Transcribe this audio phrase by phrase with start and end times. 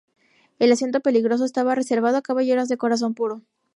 [0.57, 3.43] El asiento peligroso estaba reservado a caballeros de corazón puro.